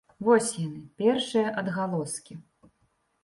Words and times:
Вось 0.27 0.47
яны, 0.67 0.79
першыя 1.01 1.51
адгалоскі. 1.63 2.33